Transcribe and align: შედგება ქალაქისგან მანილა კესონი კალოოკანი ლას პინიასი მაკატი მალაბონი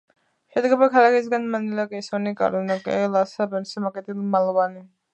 შედგება 0.53 0.87
ქალაქისგან 0.95 1.45
მანილა 1.57 1.87
კესონი 1.93 2.35
კალოოკანი 2.41 3.15
ლას 3.19 3.39
პინიასი 3.55 3.89
მაკატი 3.89 4.21
მალაბონი 4.37 4.89